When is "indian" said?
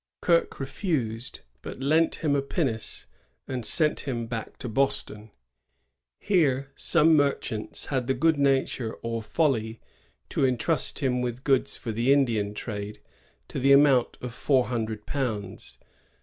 12.11-12.55